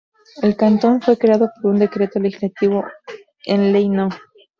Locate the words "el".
0.41-0.55